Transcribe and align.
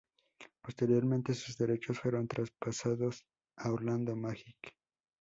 Posteriormente 0.63 1.35
sus 1.35 1.55
derechos 1.59 1.99
fueron 1.99 2.27
traspasados 2.27 3.23
a 3.55 3.71
Orlando 3.71 4.15
Magic. 4.15 4.73